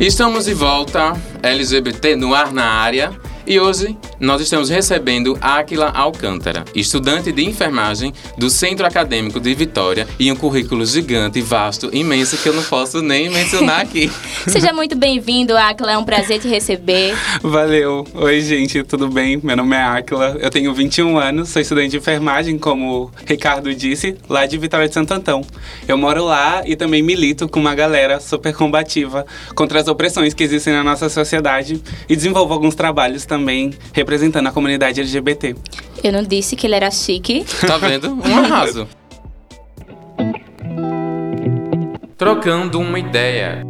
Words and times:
Estamos 0.00 0.44
de 0.44 0.54
volta, 0.54 1.14
LGBT 1.42 2.14
no 2.16 2.32
ar 2.32 2.52
na 2.52 2.82
área. 2.82 3.10
E 3.48 3.58
hoje 3.58 3.96
nós 4.20 4.42
estamos 4.42 4.68
recebendo 4.68 5.38
Áquila 5.40 5.88
Alcântara, 5.88 6.66
estudante 6.74 7.32
de 7.32 7.42
enfermagem 7.42 8.12
do 8.36 8.50
Centro 8.50 8.84
Acadêmico 8.84 9.40
de 9.40 9.54
Vitória 9.54 10.06
e 10.18 10.30
um 10.30 10.36
currículo 10.36 10.84
gigante, 10.84 11.40
vasto, 11.40 11.88
imenso 11.90 12.36
que 12.36 12.46
eu 12.46 12.52
não 12.52 12.62
posso 12.62 13.00
nem 13.00 13.30
mencionar 13.30 13.80
aqui. 13.80 14.12
Seja 14.46 14.70
muito 14.70 14.94
bem-vindo, 14.94 15.56
Áquila, 15.56 15.92
é 15.92 15.96
um 15.96 16.04
prazer 16.04 16.38
te 16.40 16.46
receber. 16.46 17.16
Valeu. 17.42 18.06
Oi, 18.12 18.38
gente, 18.42 18.82
tudo 18.82 19.08
bem? 19.08 19.40
Meu 19.42 19.56
nome 19.56 19.74
é 19.74 19.82
Áquila, 19.82 20.36
eu 20.38 20.50
tenho 20.50 20.74
21 20.74 21.16
anos, 21.16 21.48
sou 21.48 21.62
estudante 21.62 21.92
de 21.92 21.96
enfermagem, 21.96 22.58
como 22.58 23.04
o 23.04 23.10
Ricardo 23.24 23.74
disse, 23.74 24.14
lá 24.28 24.44
de 24.44 24.58
Vitória 24.58 24.86
de 24.86 24.92
Santo 24.92 25.14
Antão. 25.14 25.42
Eu 25.86 25.96
moro 25.96 26.22
lá 26.22 26.60
e 26.66 26.76
também 26.76 27.00
milito 27.00 27.48
com 27.48 27.58
uma 27.58 27.74
galera 27.74 28.20
super 28.20 28.52
combativa 28.52 29.24
contra 29.54 29.80
as 29.80 29.88
opressões 29.88 30.34
que 30.34 30.44
existem 30.44 30.74
na 30.74 30.84
nossa 30.84 31.08
sociedade 31.08 31.82
e 32.06 32.14
desenvolvo 32.14 32.52
alguns 32.52 32.74
trabalhos 32.74 33.24
também 33.24 33.37
também 33.38 33.72
representando 33.92 34.48
a 34.48 34.52
comunidade 34.52 35.00
LGBT. 35.00 35.54
Eu 36.02 36.12
não 36.12 36.22
disse 36.22 36.56
que 36.56 36.66
ele 36.66 36.74
era 36.74 36.90
chique. 36.90 37.44
Tá 37.60 37.78
vendo? 37.78 38.12
Um 38.12 38.38
arraso. 38.38 38.88
Trocando 42.16 42.80
uma 42.80 42.98
ideia. 42.98 43.64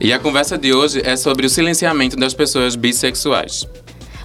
E 0.00 0.12
a 0.12 0.18
conversa 0.18 0.56
de 0.56 0.72
hoje 0.72 1.02
é 1.04 1.16
sobre 1.16 1.44
o 1.44 1.50
silenciamento 1.50 2.16
das 2.16 2.32
pessoas 2.32 2.76
bissexuais. 2.76 3.66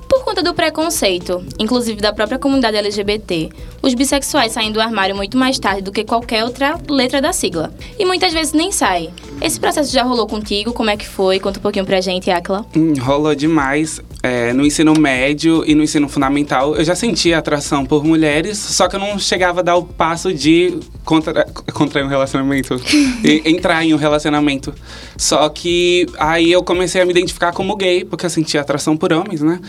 Por 0.08 0.24
conta 0.24 0.44
do 0.44 0.54
preconceito, 0.54 1.44
inclusive 1.60 2.00
da 2.00 2.14
própria 2.14 2.38
comunidade 2.38 2.78
LGBT, 2.78 3.50
os 3.86 3.94
bissexuais 3.94 4.52
saem 4.52 4.72
do 4.72 4.82
armário 4.82 5.16
muito 5.16 5.38
mais 5.38 5.60
tarde 5.60 5.84
do 5.84 5.92
que 5.92 6.04
qualquer 6.04 6.44
outra 6.44 6.80
letra 6.90 7.22
da 7.22 7.32
sigla. 7.32 7.72
E 8.00 8.04
muitas 8.04 8.34
vezes 8.34 8.52
nem 8.52 8.72
saem. 8.72 9.12
Esse 9.40 9.60
processo 9.60 9.94
já 9.94 10.02
rolou 10.02 10.26
contigo? 10.26 10.74
Como 10.74 10.90
é 10.90 10.98
que 10.98 11.08
foi? 11.08 11.40
Conta 11.40 11.60
um 11.60 11.62
pouquinho 11.62 11.86
pra 11.86 12.02
gente, 12.02 12.32
Akla. 12.32 12.66
Hum, 12.76 12.94
rolou 13.00 13.36
demais. 13.36 14.02
É, 14.24 14.52
no 14.54 14.66
ensino 14.66 15.00
médio 15.00 15.64
e 15.68 15.76
no 15.76 15.84
ensino 15.84 16.10
fundamental, 16.10 16.76
eu 16.76 16.84
já 16.84 16.96
sentia 16.96 17.38
atração 17.38 17.86
por 17.86 18.04
mulheres, 18.04 18.58
só 18.58 18.88
que 18.88 18.96
eu 18.96 19.00
não 19.00 19.20
chegava 19.20 19.60
a 19.60 19.64
dar 19.64 19.76
o 19.76 19.84
passo 19.84 20.34
de 20.34 20.80
contra, 21.04 21.46
contrair 21.72 22.08
um 22.08 22.10
relacionamento, 22.10 22.82
entrar 23.46 23.86
em 23.86 23.94
um 23.94 23.98
relacionamento. 23.98 24.74
Só 25.16 25.48
que 25.48 26.08
aí 26.18 26.52
eu 26.52 26.64
comecei 26.64 27.02
a 27.02 27.06
me 27.06 27.12
identificar 27.12 27.52
como 27.52 27.76
gay, 27.76 28.04
porque 28.04 28.26
eu 28.26 28.30
sentia 28.32 28.62
atração 28.62 28.98
por 28.98 29.14
homens, 29.14 29.42
né? 29.42 29.60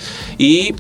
E 0.41 0.75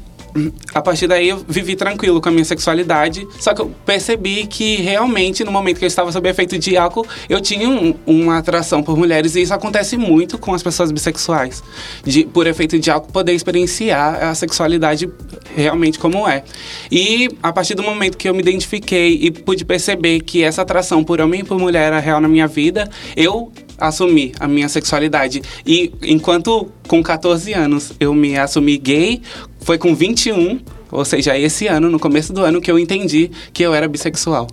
a 0.74 0.82
partir 0.82 1.06
daí 1.06 1.28
eu 1.28 1.44
vivi 1.48 1.76
tranquilo 1.76 2.20
com 2.20 2.28
a 2.28 2.32
minha 2.32 2.44
sexualidade, 2.44 3.26
só 3.40 3.54
que 3.54 3.62
eu 3.62 3.72
percebi 3.84 4.46
que 4.46 4.76
realmente 4.76 5.44
no 5.44 5.52
momento 5.52 5.78
que 5.78 5.84
eu 5.84 5.88
estava 5.88 6.10
sob 6.12 6.28
efeito 6.28 6.58
de 6.58 6.76
álcool, 6.76 7.06
eu 7.28 7.40
tinha 7.40 7.68
um, 7.68 7.94
uma 8.06 8.38
atração 8.38 8.82
por 8.82 8.96
mulheres 8.96 9.34
e 9.34 9.42
isso 9.42 9.54
acontece 9.54 9.96
muito 9.96 10.38
com 10.38 10.54
as 10.54 10.62
pessoas 10.62 10.90
bissexuais, 10.90 11.62
de 12.04 12.24
por 12.24 12.46
efeito 12.46 12.78
de 12.78 12.90
álcool 12.90 13.12
poder 13.12 13.32
experienciar 13.32 14.24
a 14.24 14.34
sexualidade 14.34 15.08
realmente 15.54 15.98
como 15.98 16.28
é. 16.28 16.44
E 16.90 17.28
a 17.42 17.52
partir 17.52 17.74
do 17.74 17.82
momento 17.82 18.16
que 18.16 18.28
eu 18.28 18.34
me 18.34 18.40
identifiquei 18.40 19.18
e 19.22 19.30
pude 19.30 19.64
perceber 19.64 20.20
que 20.20 20.42
essa 20.42 20.62
atração 20.62 21.02
por 21.02 21.20
homem 21.20 21.40
e 21.40 21.44
por 21.44 21.58
mulher 21.58 21.86
era 21.86 21.98
real 21.98 22.20
na 22.20 22.28
minha 22.28 22.46
vida, 22.46 22.88
eu 23.16 23.52
assumi 23.78 24.32
a 24.40 24.48
minha 24.48 24.68
sexualidade. 24.68 25.42
E 25.66 25.92
enquanto 26.02 26.70
com 26.88 27.02
14 27.02 27.52
anos 27.52 27.92
eu 27.98 28.14
me 28.14 28.36
assumi 28.36 28.78
gay, 28.78 29.22
foi 29.66 29.78
com 29.78 29.96
21, 29.96 30.60
ou 30.92 31.04
seja, 31.04 31.36
esse 31.36 31.66
ano, 31.66 31.90
no 31.90 31.98
começo 31.98 32.32
do 32.32 32.44
ano, 32.44 32.60
que 32.60 32.70
eu 32.70 32.78
entendi 32.78 33.32
que 33.52 33.64
eu 33.64 33.74
era 33.74 33.88
bissexual. 33.88 34.46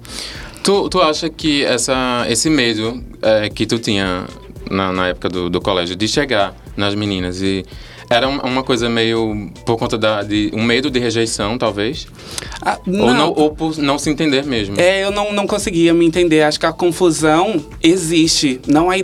Tu, 0.64 0.90
tu 0.90 1.00
acha 1.00 1.30
que 1.30 1.64
essa, 1.64 2.26
esse 2.28 2.50
medo 2.50 3.00
é, 3.22 3.48
que 3.48 3.68
tu 3.68 3.78
tinha 3.78 4.26
na, 4.72 4.92
na 4.92 5.10
época 5.10 5.30
do, 5.30 5.52
do 5.52 5.62
colégio 5.62 5.96
de 5.96 6.08
chegar 6.08 6.56
nas 6.76 6.96
meninas 6.96 7.44
e 7.44 7.64
era 8.10 8.28
uma 8.28 8.64
coisa 8.64 8.90
meio 8.90 9.52
por 9.66 9.78
conta 9.78 9.98
da, 9.98 10.22
de 10.24 10.52
um 10.54 10.64
medo 10.64 10.90
de 10.90 11.00
rejeição, 11.00 11.58
talvez? 11.58 12.08
Ah, 12.62 12.80
não. 12.86 13.06
Ou, 13.06 13.14
não, 13.14 13.34
ou 13.36 13.50
por 13.52 13.78
não 13.78 13.98
se 13.98 14.10
entender 14.10 14.46
mesmo? 14.46 14.80
É, 14.80 15.04
eu 15.04 15.12
não, 15.12 15.34
não 15.34 15.48
conseguia 15.48 15.94
me 15.94 16.06
entender. 16.06 16.44
Acho 16.44 16.60
que 16.60 16.66
a 16.66 16.74
confusão 16.74 17.64
existe. 17.82 18.60
Não 18.68 18.90
a, 18.90 18.96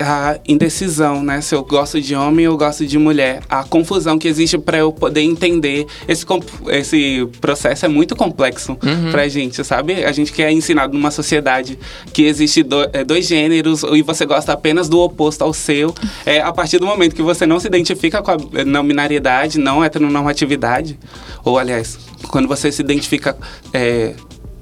a 0.00 0.38
indecisão, 0.46 1.22
né? 1.22 1.40
Se 1.40 1.54
eu 1.54 1.64
gosto 1.64 2.00
de 2.00 2.14
homem 2.14 2.46
ou 2.48 2.56
gosto 2.56 2.86
de 2.86 2.98
mulher. 2.98 3.42
A 3.48 3.64
confusão 3.64 4.18
que 4.18 4.28
existe 4.28 4.58
para 4.58 4.78
eu 4.78 4.92
poder 4.92 5.22
entender. 5.22 5.86
Esse, 6.06 6.24
esse 6.68 7.28
processo 7.40 7.84
é 7.86 7.88
muito 7.88 8.14
complexo 8.14 8.72
uhum. 8.72 9.10
pra 9.10 9.28
gente, 9.28 9.62
sabe? 9.64 10.04
A 10.04 10.12
gente 10.12 10.32
que 10.32 10.42
é 10.42 10.52
ensinado 10.52 10.94
numa 10.94 11.10
sociedade 11.10 11.78
que 12.12 12.22
existe 12.22 12.62
do, 12.62 12.82
é, 12.92 13.04
dois 13.04 13.26
gêneros 13.26 13.82
e 13.82 14.02
você 14.02 14.24
gosta 14.24 14.52
apenas 14.52 14.88
do 14.88 15.00
oposto 15.00 15.42
ao 15.42 15.52
seu. 15.52 15.94
É, 16.24 16.40
a 16.40 16.52
partir 16.52 16.78
do 16.78 16.86
momento 16.86 17.14
que 17.14 17.22
você 17.22 17.46
não 17.46 17.58
se 17.58 17.66
identifica 17.66 18.22
com 18.22 18.30
a 18.30 18.36
não 18.66 18.86
binariedade, 18.86 19.58
não 19.58 19.84
heteronormatividade, 19.84 20.98
ou 21.44 21.58
aliás, 21.58 21.98
quando 22.28 22.48
você 22.48 22.70
se 22.72 22.82
identifica 22.82 23.36
é, 23.72 24.14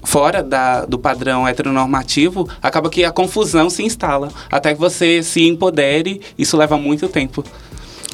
fora 0.03 0.43
da, 0.43 0.85
do 0.85 0.99
padrão 0.99 1.47
heteronormativo, 1.47 2.49
acaba 2.61 2.91
que 2.91 3.05
a 3.05 3.13
confusão 3.13 3.71
se 3.71 3.83
instala. 3.83 4.29
Até 4.51 4.75
que 4.75 4.81
você 4.81 5.23
se 5.23 5.47
empodere, 5.47 6.21
isso 6.37 6.57
leva 6.57 6.77
muito 6.77 7.09
tempo. 7.09 7.45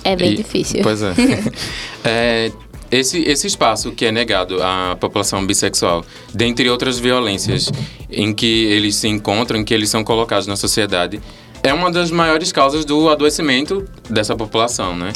É 0.05 0.15
bem 0.15 0.33
e, 0.33 0.37
difícil. 0.37 0.81
Pois 0.83 1.03
é. 1.03 1.15
é. 2.05 2.53
Esse, 2.91 3.21
esse 3.21 3.47
espaço 3.47 3.93
que 3.93 4.07
é 4.07 4.11
negado 4.11 4.63
à 4.63 4.97
população 4.99 5.47
bissexual, 5.47 6.03
dentre 6.33 6.71
outras 6.71 6.99
violências 6.99 7.71
em 8.11 8.33
que 8.33 8.65
eles 8.65 8.97
se 8.97 9.07
encontram, 9.07 9.61
em 9.61 9.65
que 9.65 9.75
eles 9.75 9.91
são 9.91 10.03
colocados 10.03 10.47
na 10.47 10.57
sociedade, 10.57 11.21
é 11.63 11.71
uma 11.75 11.91
das 11.91 12.11
maiores 12.11 12.51
causas 12.51 12.87
do 12.87 13.11
adoecimento 13.11 13.87
dessa 14.09 14.35
população, 14.35 14.97
né? 14.97 15.13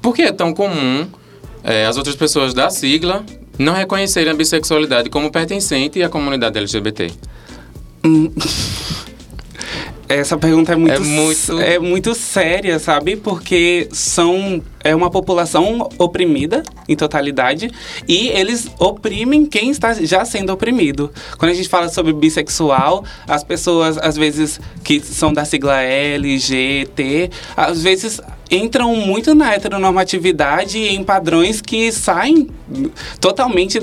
Por 0.00 0.14
que 0.14 0.22
é 0.22 0.32
tão 0.32 0.52
comum 0.52 1.06
é, 1.64 1.86
as 1.86 1.96
outras 1.96 2.16
pessoas 2.16 2.54
da 2.54 2.70
sigla 2.70 3.24
não 3.58 3.74
reconhecerem 3.74 4.32
a 4.32 4.36
bissexualidade 4.36 5.10
como 5.10 5.30
pertencente 5.30 6.02
à 6.02 6.08
comunidade 6.08 6.58
LGBT? 6.58 7.10
Hum. 8.04 8.30
Essa 10.08 10.38
pergunta 10.38 10.72
é 10.72 10.76
muito, 10.76 10.94
é 10.94 10.98
muito... 11.00 11.60
é 11.60 11.78
muito 11.80 12.14
séria, 12.14 12.78
sabe? 12.78 13.16
Porque 13.16 13.88
são 13.90 14.62
é 14.84 14.94
uma 14.94 15.10
população 15.10 15.88
oprimida 15.98 16.62
em 16.88 16.94
totalidade 16.94 17.68
e 18.06 18.28
eles 18.28 18.70
oprimem 18.78 19.44
quem 19.44 19.70
está 19.70 19.92
já 19.94 20.24
sendo 20.24 20.52
oprimido. 20.52 21.10
Quando 21.38 21.50
a 21.50 21.54
gente 21.54 21.68
fala 21.68 21.88
sobre 21.88 22.12
bissexual, 22.12 23.04
as 23.26 23.42
pessoas 23.42 23.98
às 23.98 24.16
vezes 24.16 24.60
que 24.84 25.00
são 25.00 25.32
da 25.32 25.44
sigla 25.44 25.82
L, 25.82 26.38
G, 26.38 26.88
T, 26.94 27.30
às 27.56 27.82
vezes 27.82 28.20
entram 28.50 28.94
muito 28.96 29.34
na 29.34 29.54
heteronormatividade 29.54 30.78
em 30.78 31.02
padrões 31.02 31.60
que 31.60 31.90
saem 31.90 32.48
totalmente 33.20 33.80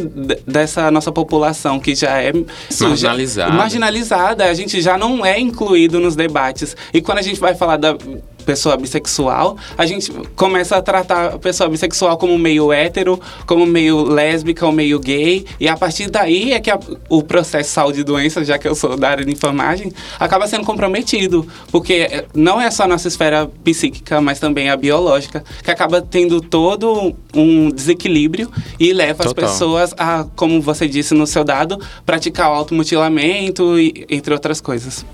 dessa 0.47 0.89
nossa 0.89 1.11
população 1.11 1.79
que 1.79 1.95
já 1.95 2.21
é 2.21 2.31
marginalizada. 2.79 3.53
marginalizada. 3.53 4.45
A 4.45 4.53
gente 4.53 4.81
já 4.81 4.97
não 4.97 5.25
é 5.25 5.39
incluído 5.39 5.99
nos 5.99 6.15
debates. 6.15 6.75
E 6.93 7.01
quando 7.01 7.17
a 7.17 7.21
gente 7.21 7.39
vai 7.39 7.55
falar 7.55 7.77
da 7.77 7.97
pessoa 8.43 8.77
bissexual, 8.77 9.57
a 9.77 9.85
gente 9.85 10.11
começa 10.35 10.77
a 10.77 10.81
tratar 10.81 11.33
a 11.33 11.39
pessoa 11.39 11.69
bissexual 11.69 12.17
como 12.17 12.37
meio 12.37 12.71
hétero, 12.71 13.19
como 13.45 13.65
meio 13.65 14.03
lésbica 14.03 14.65
ou 14.65 14.71
meio 14.71 14.99
gay, 14.99 15.45
e 15.59 15.67
a 15.67 15.75
partir 15.75 16.09
daí 16.09 16.53
é 16.53 16.59
que 16.59 16.69
a, 16.69 16.79
o 17.09 17.23
processo 17.23 17.71
saúde 17.71 18.01
e 18.01 18.03
doença, 18.03 18.43
já 18.43 18.57
que 18.57 18.67
eu 18.67 18.75
sou 18.75 18.95
da 18.95 19.09
área 19.09 19.25
de 19.25 19.31
enfermagem, 19.31 19.91
acaba 20.19 20.47
sendo 20.47 20.65
comprometido, 20.65 21.47
porque 21.71 22.25
não 22.33 22.59
é 22.59 22.69
só 22.69 22.83
a 22.83 22.87
nossa 22.87 23.07
esfera 23.07 23.49
psíquica, 23.63 24.21
mas 24.21 24.39
também 24.39 24.69
a 24.69 24.75
biológica, 24.75 25.43
que 25.63 25.71
acaba 25.71 26.01
tendo 26.01 26.41
todo 26.41 27.15
um 27.33 27.69
desequilíbrio 27.69 28.51
e 28.79 28.93
leva 28.93 29.23
Total. 29.23 29.45
as 29.45 29.51
pessoas 29.51 29.93
a, 29.97 30.25
como 30.35 30.61
você 30.61 30.87
disse 30.87 31.13
no 31.13 31.25
seu 31.25 31.43
dado, 31.43 31.79
praticar 32.05 32.51
o 32.51 32.53
automutilamento, 32.53 33.79
e, 33.79 34.05
entre 34.09 34.33
outras 34.33 34.59
coisas. 34.61 35.05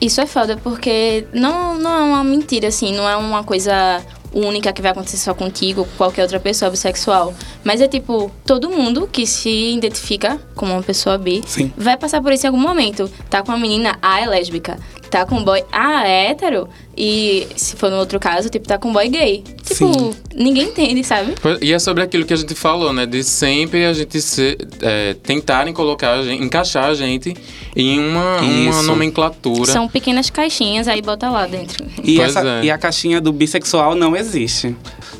Isso 0.00 0.20
é 0.20 0.26
foda, 0.26 0.56
porque 0.56 1.26
não, 1.32 1.78
não 1.78 1.90
é 1.90 2.02
uma 2.02 2.24
mentira, 2.24 2.68
assim, 2.68 2.94
não 2.94 3.08
é 3.08 3.16
uma 3.16 3.42
coisa 3.42 4.04
única 4.34 4.72
que 4.72 4.82
vai 4.82 4.90
acontecer 4.90 5.16
só 5.16 5.32
contigo 5.32 5.82
ou 5.82 5.88
qualquer 5.96 6.22
outra 6.22 6.40
pessoa 6.40 6.70
bissexual. 6.70 7.32
Mas 7.62 7.80
é 7.80 7.88
tipo, 7.88 8.30
todo 8.44 8.68
mundo 8.68 9.08
que 9.10 9.26
se 9.26 9.72
identifica 9.74 10.40
como 10.54 10.72
uma 10.72 10.82
pessoa 10.82 11.16
bi 11.16 11.42
Sim. 11.46 11.72
vai 11.76 11.96
passar 11.96 12.20
por 12.20 12.32
isso 12.32 12.46
em 12.46 12.48
algum 12.48 12.60
momento. 12.60 13.10
Tá 13.30 13.42
com 13.42 13.52
uma 13.52 13.58
menina, 13.58 13.98
ah, 14.02 14.20
é 14.20 14.26
lésbica. 14.26 14.78
Tá 15.10 15.24
com 15.24 15.36
um 15.36 15.44
boy, 15.44 15.62
ah, 15.70 16.06
é 16.06 16.30
hétero. 16.30 16.68
E 16.96 17.46
se 17.54 17.76
for 17.76 17.90
no 17.90 17.98
outro 17.98 18.18
caso, 18.18 18.48
tipo, 18.48 18.66
tá 18.66 18.78
com 18.78 18.88
um 18.88 18.92
boy 18.92 19.08
gay. 19.08 19.44
Tipo, 19.62 19.92
Sim. 19.92 20.14
ninguém 20.34 20.64
entende, 20.64 21.04
sabe? 21.04 21.34
E 21.62 21.72
é 21.72 21.78
sobre 21.78 22.02
aquilo 22.02 22.24
que 22.24 22.32
a 22.32 22.36
gente 22.36 22.54
falou, 22.54 22.92
né? 22.92 23.06
De 23.06 23.22
sempre 23.22 23.84
a 23.84 23.92
gente 23.92 24.20
se, 24.20 24.58
é, 24.82 25.14
tentarem 25.22 25.72
colocar, 25.72 26.24
encaixar 26.26 26.86
a 26.86 26.94
gente 26.94 27.34
em 27.76 28.00
uma, 28.00 28.40
uma 28.40 28.82
nomenclatura. 28.82 29.70
São 29.70 29.88
pequenas 29.88 30.30
caixinhas, 30.30 30.88
aí 30.88 31.00
bota 31.00 31.30
lá 31.30 31.46
dentro. 31.46 31.84
E, 32.02 32.20
essa, 32.20 32.40
é. 32.40 32.64
e 32.64 32.70
a 32.70 32.78
caixinha 32.78 33.20
do 33.20 33.32
bissexual 33.32 33.94
não 33.94 34.16
existe 34.16 34.23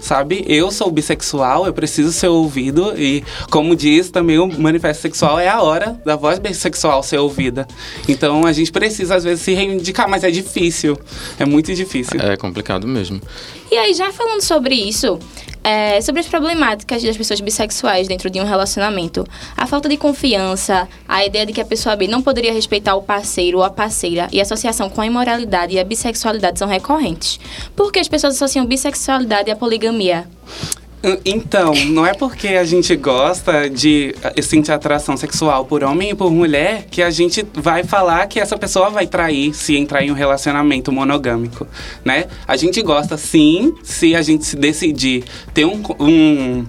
sabe? 0.00 0.44
Eu 0.46 0.70
sou 0.70 0.90
bissexual, 0.90 1.66
eu 1.66 1.72
preciso 1.72 2.12
ser 2.12 2.28
ouvido 2.28 2.94
e, 2.96 3.24
como 3.50 3.74
diz 3.74 4.10
também 4.10 4.38
o 4.38 4.46
manifesto 4.46 5.02
sexual, 5.02 5.38
é 5.38 5.48
a 5.48 5.60
hora 5.60 6.00
da 6.04 6.16
voz 6.16 6.38
bissexual 6.38 7.02
ser 7.02 7.18
ouvida. 7.18 7.66
Então 8.08 8.46
a 8.46 8.52
gente 8.52 8.70
precisa 8.70 9.16
às 9.16 9.24
vezes 9.24 9.42
se 9.42 9.54
reivindicar, 9.54 10.08
mas 10.08 10.24
é 10.24 10.30
difícil. 10.30 10.98
É 11.38 11.44
muito 11.44 11.74
difícil. 11.74 12.20
É 12.20 12.36
complicado 12.36 12.86
mesmo. 12.86 13.20
E 13.74 13.76
aí, 13.76 13.92
já 13.92 14.12
falando 14.12 14.40
sobre 14.40 14.72
isso, 14.72 15.18
é, 15.64 16.00
sobre 16.00 16.20
as 16.20 16.28
problemáticas 16.28 17.02
das 17.02 17.16
pessoas 17.16 17.40
bissexuais 17.40 18.06
dentro 18.06 18.30
de 18.30 18.38
um 18.38 18.44
relacionamento, 18.44 19.26
a 19.56 19.66
falta 19.66 19.88
de 19.88 19.96
confiança, 19.96 20.86
a 21.08 21.26
ideia 21.26 21.44
de 21.44 21.52
que 21.52 21.60
a 21.60 21.64
pessoa 21.64 21.96
bi 21.96 22.06
não 22.06 22.22
poderia 22.22 22.52
respeitar 22.52 22.94
o 22.94 23.02
parceiro 23.02 23.58
ou 23.58 23.64
a 23.64 23.70
parceira 23.70 24.28
e 24.30 24.38
a 24.38 24.42
associação 24.42 24.88
com 24.88 25.00
a 25.00 25.06
imoralidade 25.06 25.74
e 25.74 25.80
a 25.80 25.84
bissexualidade 25.84 26.56
são 26.56 26.68
recorrentes. 26.68 27.40
Por 27.74 27.90
que 27.90 27.98
as 27.98 28.06
pessoas 28.06 28.36
associam 28.36 28.64
bissexualidade 28.64 29.50
à 29.50 29.56
poligamia? 29.56 30.24
Então, 31.24 31.74
não 31.86 32.06
é 32.06 32.14
porque 32.14 32.48
a 32.48 32.64
gente 32.64 32.96
gosta 32.96 33.68
de 33.68 34.14
eh, 34.22 34.40
sentir 34.40 34.72
atração 34.72 35.16
sexual 35.16 35.64
por 35.66 35.84
homem 35.84 36.10
e 36.10 36.14
por 36.14 36.30
mulher 36.30 36.86
que 36.90 37.02
a 37.02 37.10
gente 37.10 37.46
vai 37.54 37.84
falar 37.84 38.26
que 38.26 38.40
essa 38.40 38.56
pessoa 38.56 38.88
vai 38.88 39.06
trair 39.06 39.52
se 39.52 39.76
entrar 39.76 40.02
em 40.02 40.10
um 40.10 40.14
relacionamento 40.14 40.90
monogâmico, 40.90 41.66
né? 42.04 42.26
A 42.46 42.56
gente 42.56 42.80
gosta 42.82 43.16
sim, 43.18 43.74
se 43.82 44.14
a 44.14 44.22
gente 44.22 44.56
decidir 44.56 45.24
ter 45.52 45.66
um, 45.66 45.82
um 46.00 46.66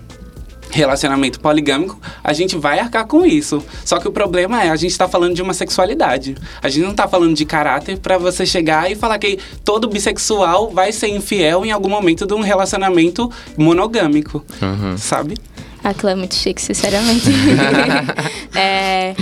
relacionamento 0.75 1.39
poligâmico, 1.39 1.97
a 2.21 2.33
gente 2.33 2.57
vai 2.57 2.79
arcar 2.79 3.07
com 3.07 3.25
isso. 3.25 3.63
Só 3.85 3.97
que 3.97 4.07
o 4.07 4.11
problema 4.11 4.61
é, 4.61 4.69
a 4.69 4.75
gente 4.75 4.91
está 4.91 5.07
falando 5.07 5.33
de 5.33 5.41
uma 5.41 5.53
sexualidade. 5.53 6.35
A 6.61 6.67
gente 6.67 6.83
não 6.83 6.91
está 6.91 7.07
falando 7.07 7.33
de 7.33 7.45
caráter 7.45 7.97
para 7.97 8.17
você 8.17 8.45
chegar 8.45 8.91
e 8.91 8.95
falar 8.95 9.17
que 9.17 9.39
todo 9.63 9.87
bissexual 9.87 10.69
vai 10.69 10.91
ser 10.91 11.07
infiel 11.07 11.65
em 11.65 11.71
algum 11.71 11.89
momento 11.89 12.27
de 12.27 12.33
um 12.33 12.41
relacionamento 12.41 13.31
monogâmico, 13.57 14.43
uhum. 14.61 14.97
sabe? 14.97 15.37
Aquilo 15.81 16.09
é 16.09 16.15
muito 16.15 16.35
chique, 16.35 16.61
sinceramente. 16.61 17.29
é... 18.53 19.15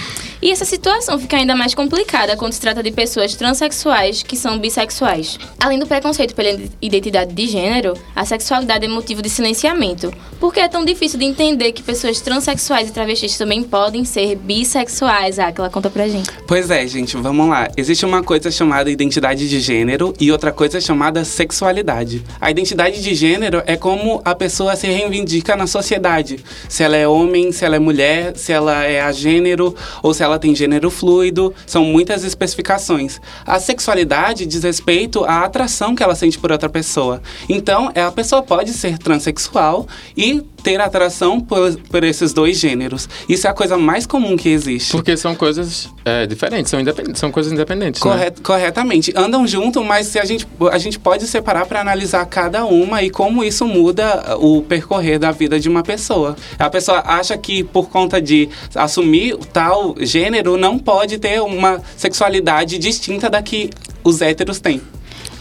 E 0.44 0.52
essa 0.52 0.66
situação 0.66 1.18
fica 1.18 1.38
ainda 1.38 1.56
mais 1.56 1.74
complicada 1.74 2.36
quando 2.36 2.52
se 2.52 2.60
trata 2.60 2.84
de 2.84 2.92
pessoas 2.92 3.34
transexuais 3.34 4.22
que 4.22 4.36
são 4.36 4.60
bissexuais. 4.60 5.40
Além 5.58 5.80
do 5.80 5.88
preconceito 5.88 6.36
pela 6.36 6.60
identidade 6.82 7.34
de 7.34 7.48
gênero, 7.48 7.94
a 8.14 8.26
sexualidade 8.26 8.84
é 8.84 8.90
motivo 8.90 9.22
de 9.22 9.30
silenciamento. 9.30 10.14
Por 10.42 10.54
que 10.54 10.60
é 10.60 10.68
tão 10.68 10.84
difícil 10.84 11.18
de 11.18 11.24
entender 11.24 11.72
que 11.72 11.82
pessoas 11.82 12.20
transexuais 12.20 12.90
e 12.90 12.92
travestis 12.92 13.38
também 13.38 13.64
podem 13.64 14.04
ser 14.04 14.36
bissexuais? 14.36 15.40
Ah, 15.40 15.54
ela 15.58 15.70
conta 15.70 15.90
pra 15.90 16.10
gente. 16.10 16.30
Pois 16.46 16.70
é, 16.70 16.86
gente, 16.88 17.16
vamos 17.16 17.48
lá. 17.48 17.70
Existe 17.78 18.06
uma 18.06 18.22
coisa 18.22 18.52
chamada 18.52 18.92
identidade 18.92 19.48
de 19.48 19.62
gênero 19.62 20.14
e 20.20 20.30
outra 20.30 20.52
coisa 20.52 20.82
chamada 20.82 21.24
sexualidade. 21.24 22.22
A 22.42 22.52
identidade 22.52 23.02
de 23.02 23.16
gênero 23.16 23.64
é 23.66 23.78
como 23.78 24.22
a 24.26 24.36
pessoa 24.36 24.76
se 24.76 24.88
reivindica 24.88 25.56
na 25.56 25.68
sociedade. 25.68 26.44
Se 26.68 26.84
ela 26.84 26.98
é 26.98 27.08
homem, 27.08 27.54
se 27.54 27.64
ela 27.64 27.78
é 27.78 27.80
mulher, 27.80 28.36
se 28.36 28.52
ela 28.52 28.84
é 28.84 29.00
a 29.00 29.14
gênero 29.14 29.74
ou 30.02 30.14
se 30.14 30.22
ela 30.22 30.33
ela 30.34 30.40
tem 30.40 30.56
gênero 30.56 30.90
fluido, 30.90 31.54
são 31.66 31.86
muitas 31.86 32.24
especificações. 32.24 33.22
A 33.46 33.60
sexualidade 33.60 34.46
diz 34.46 34.64
respeito 34.64 35.24
à 35.24 35.44
atração 35.44 35.96
que 35.96 36.04
ela 36.04 36.16
sente 36.16 36.40
por 36.40 36.52
outra 36.52 36.68
pessoa. 36.68 37.22
Então, 37.48 37.92
a 37.96 38.12
pessoa 38.12 38.42
pode 38.42 38.74
ser 38.74 38.98
transexual 38.98 39.88
e 40.18 40.44
ter 40.64 40.80
atração 40.80 41.40
por, 41.40 41.78
por 41.90 42.04
esses 42.04 42.34
dois 42.34 42.58
gêneros. 42.58 43.10
Isso 43.28 43.46
é 43.46 43.50
a 43.50 43.54
coisa 43.54 43.78
mais 43.78 44.08
comum 44.08 44.38
que 44.38 44.50
existe. 44.50 44.92
Porque 44.92 45.18
são 45.18 45.36
coisas 45.36 45.90
é, 46.06 46.26
diferentes, 46.26 46.72
são, 46.72 46.80
independentes, 46.80 47.20
são 47.20 47.32
coisas 47.32 47.52
independentes. 47.52 48.02
Corret, 48.02 48.32
né? 48.32 48.36
Corretamente. 48.42 49.14
Andam 49.16 49.46
junto, 49.46 49.84
mas 49.84 50.08
se 50.08 50.20
a, 50.20 50.26
gente, 50.26 50.48
a 50.72 50.78
gente 50.78 50.98
pode 50.98 51.28
separar 51.28 51.66
para 51.66 51.82
analisar 51.82 52.26
cada 52.26 52.66
uma 52.66 53.04
e 53.04 53.10
como 53.10 53.44
isso 53.44 53.68
muda 53.68 54.38
o 54.40 54.62
percorrer 54.62 55.20
da 55.20 55.32
vida 55.32 55.60
de 55.60 55.68
uma 55.68 55.84
pessoa. 55.84 56.36
A 56.58 56.70
pessoa 56.70 57.04
acha 57.06 57.38
que 57.38 57.64
por 57.64 57.90
conta 57.90 58.22
de 58.22 58.50
assumir 58.74 59.36
tal 59.52 59.96
gênero 60.00 60.58
não 60.58 60.80
pode 60.80 61.18
ter 61.18 61.42
uma 61.42 61.82
sexualidade 61.98 62.78
distinta 62.78 63.30
da 63.30 63.42
que 63.42 63.70
os 64.04 64.22
héteros 64.22 64.60
têm. 64.60 64.82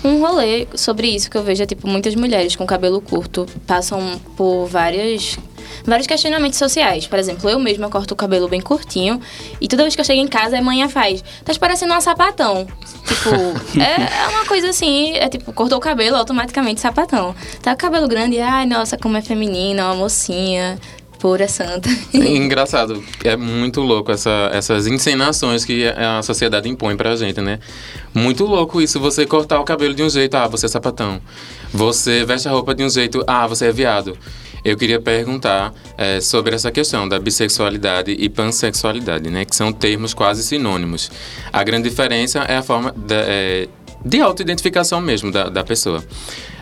Um 0.04 0.20
rolê 0.20 0.66
sobre 0.74 1.08
isso 1.08 1.30
que 1.30 1.36
eu 1.36 1.42
vejo 1.42 1.62
é 1.62 1.66
tipo 1.66 1.86
muitas 1.86 2.14
mulheres 2.14 2.56
com 2.56 2.66
cabelo 2.66 3.00
curto 3.00 3.46
passam 3.66 4.20
por 4.36 4.66
várias 4.66 5.38
vários 5.84 6.06
questionamentos 6.06 6.58
sociais. 6.58 7.06
Por 7.06 7.18
exemplo, 7.18 7.48
eu 7.48 7.58
mesma 7.58 7.88
corto 7.88 8.14
o 8.14 8.16
cabelo 8.16 8.48
bem 8.48 8.60
curtinho 8.60 9.20
e 9.60 9.68
toda 9.68 9.82
vez 9.82 9.94
que 9.94 10.00
eu 10.00 10.04
chego 10.04 10.20
em 10.20 10.28
casa, 10.28 10.58
a 10.58 10.62
manhã 10.62 10.88
faz, 10.88 11.22
tá 11.44 11.52
parecendo 11.58 11.92
uma 11.92 12.00
sapatão. 12.00 12.66
Tipo, 13.06 13.30
é, 13.80 14.24
é, 14.24 14.28
uma 14.28 14.44
coisa 14.44 14.70
assim, 14.70 15.12
é 15.16 15.28
tipo, 15.28 15.52
cortou 15.52 15.78
o 15.78 15.80
cabelo, 15.80 16.16
automaticamente 16.16 16.80
sapatão. 16.80 17.34
Tá 17.62 17.72
com 17.72 17.76
o 17.76 17.80
cabelo 17.80 18.08
grande, 18.08 18.40
ai, 18.40 18.66
nossa, 18.66 18.96
como 18.96 19.16
é 19.16 19.22
feminina, 19.22 19.86
uma 19.86 19.94
mocinha 19.94 20.78
pura 21.22 21.46
santa. 21.46 21.88
engraçado, 22.12 23.00
é 23.22 23.36
muito 23.36 23.80
louco 23.80 24.10
essa, 24.10 24.50
essas 24.52 24.88
encenações 24.88 25.64
que 25.64 25.86
a 25.86 26.20
sociedade 26.20 26.68
impõe 26.68 26.96
pra 26.96 27.14
gente, 27.14 27.40
né? 27.40 27.60
Muito 28.12 28.44
louco 28.44 28.82
isso, 28.82 28.98
você 28.98 29.24
cortar 29.24 29.60
o 29.60 29.64
cabelo 29.64 29.94
de 29.94 30.02
um 30.02 30.10
jeito, 30.10 30.36
ah, 30.36 30.48
você 30.48 30.66
é 30.66 30.68
sapatão. 30.68 31.20
Você 31.72 32.24
veste 32.24 32.48
a 32.48 32.50
roupa 32.50 32.74
de 32.74 32.82
um 32.82 32.90
jeito, 32.90 33.22
ah, 33.24 33.46
você 33.46 33.66
é 33.66 33.72
viado. 33.72 34.18
Eu 34.64 34.76
queria 34.76 35.00
perguntar 35.00 35.72
é, 35.96 36.20
sobre 36.20 36.56
essa 36.56 36.72
questão 36.72 37.08
da 37.08 37.20
bissexualidade 37.20 38.10
e 38.10 38.28
pansexualidade, 38.28 39.30
né? 39.30 39.44
Que 39.44 39.54
são 39.54 39.72
termos 39.72 40.12
quase 40.12 40.42
sinônimos. 40.42 41.08
A 41.52 41.62
grande 41.62 41.88
diferença 41.88 42.40
é 42.40 42.56
a 42.56 42.62
forma 42.62 42.92
é, 43.10 43.68
de 44.04 44.20
autoidentificação 44.20 45.00
mesmo 45.00 45.30
da, 45.30 45.48
da 45.48 45.62
pessoa. 45.62 46.04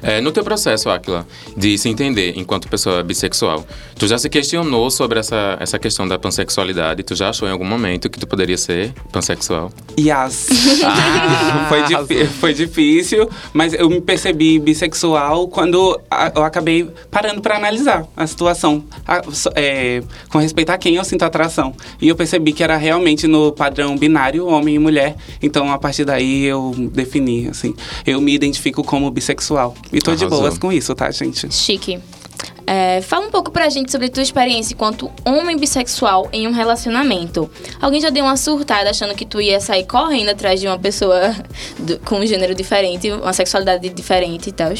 É, 0.03 0.21
no 0.21 0.33
teu 0.33 0.43
processo, 0.43 0.89
Aquila, 0.89 1.27
de 1.57 1.77
se 1.77 1.89
entender 1.89 2.35
enquanto 2.37 2.69
pessoa 2.69 3.03
bissexual, 3.03 3.67
tu 3.99 4.07
já 4.07 4.19
se 4.19 4.29
questionou 4.29 4.91
sobre 4.91 5.19
essa, 5.19 5.57
essa 5.61 5.79
questão 5.79 6.07
da 6.07 6.19
pansexualidade? 6.19 7.03
Tu 7.03 7.15
já 7.15 7.31
achou 7.31 7.47
em 7.49 7.51
algum 7.51 7.65
momento 7.65 8.09
que 8.09 8.19
tu 8.19 8.27
poderia 8.27 8.57
ser 8.57 8.93
pansexual? 9.13 9.73
Yes. 9.99 10.49
Ah, 10.83 11.67
foi, 11.69 12.25
foi 12.27 12.55
difícil, 12.55 13.29
mas 13.53 13.75
eu 13.75 13.89
me 13.89 14.01
percebi 14.01 14.59
bissexual 14.59 15.47
quando 15.49 16.01
eu 16.35 16.43
acabei 16.43 16.89
parando 17.11 17.41
para 17.41 17.57
analisar 17.57 18.07
a 18.17 18.27
situação 18.27 18.85
a, 19.07 19.23
é, 19.55 20.03
com 20.29 20.39
respeito 20.39 20.71
a 20.71 20.79
quem 20.79 20.97
eu 20.97 21.05
sinto 21.05 21.23
atração. 21.25 21.75
E 22.01 22.09
eu 22.09 22.17
percebi 22.17 22.53
que 22.53 22.63
era 22.63 22.77
realmente 22.77 23.27
no 23.27 23.53
padrão 23.53 23.97
binário, 23.97 24.47
homem 24.47 24.77
e 24.77 24.79
mulher. 24.79 25.17
Então, 25.43 25.71
a 25.71 25.79
partir 25.79 26.05
daí, 26.05 26.45
eu 26.45 26.75
defini, 26.93 27.49
assim, 27.49 27.75
eu 28.07 28.21
me 28.21 28.35
identifico 28.35 28.83
como 28.83 29.11
bissexual. 29.11 29.75
E 29.93 30.01
tô 30.01 30.11
Arrasou. 30.11 30.29
de 30.29 30.37
boas 30.37 30.59
com 30.59 30.73
isso, 30.73 30.95
tá, 30.95 31.11
gente? 31.11 31.53
Chique. 31.53 32.01
É, 32.67 33.01
fala 33.01 33.27
um 33.27 33.31
pouco 33.31 33.51
pra 33.51 33.69
gente 33.69 33.91
sobre 33.91 34.09
tua 34.09 34.23
experiência 34.23 34.75
enquanto 34.75 35.11
homem 35.25 35.57
bissexual 35.57 36.29
em 36.33 36.47
um 36.47 36.53
relacionamento. 36.53 37.51
Alguém 37.81 38.01
já 38.01 38.11
deu 38.11 38.25
uma 38.25 38.37
surtada 38.37 38.91
achando 38.91 39.13
que 39.13 39.27
tu 39.27 39.41
ia 39.41 39.59
sair 39.59 39.85
correndo 39.85 40.29
atrás 40.29 40.61
de 40.61 40.69
uma 40.69 40.79
pessoa 40.79 41.35
do, 41.81 41.99
com 41.99 42.21
um 42.21 42.27
gênero 42.27 42.55
diferente, 42.55 43.11
uma 43.11 43.33
sexualidade 43.33 43.89
diferente 43.89 44.51
e 44.51 44.53
tal? 44.53 44.73